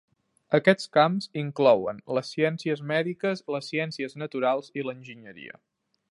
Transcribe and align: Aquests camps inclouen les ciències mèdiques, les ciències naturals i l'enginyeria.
Aquests 0.57 0.87
camps 0.95 1.27
inclouen 1.41 1.99
les 2.19 2.31
ciències 2.37 2.81
mèdiques, 2.93 3.43
les 3.57 3.69
ciències 3.73 4.17
naturals 4.23 4.73
i 4.81 4.87
l'enginyeria. 4.89 5.61